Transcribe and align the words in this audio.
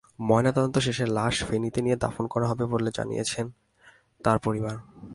ময়নাতদন্ত 0.19 0.75
শেষে 0.77 1.05
লাশ 1.07 1.35
ফেনীতে 1.43 1.79
নিয়ে 1.81 1.97
দাফন 1.97 2.25
করা 2.27 2.45
হবে 2.47 2.65
বলে 2.65 2.89
জানিয়েছে 2.97 3.39
তাঁর 4.23 4.37
পরিবার। 4.39 4.75